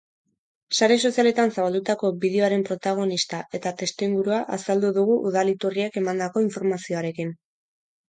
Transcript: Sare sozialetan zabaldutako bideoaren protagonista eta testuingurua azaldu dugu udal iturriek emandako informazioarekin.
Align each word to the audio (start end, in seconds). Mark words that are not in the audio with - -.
Sare 0.77 0.95
sozialetan 1.09 1.53
zabaldutako 1.57 2.11
bideoaren 2.23 2.65
protagonista 2.71 3.43
eta 3.59 3.75
testuingurua 3.83 4.43
azaldu 4.61 4.93
dugu 4.99 5.21
udal 5.33 5.55
iturriek 5.57 6.05
emandako 6.05 6.49
informazioarekin. 6.51 7.37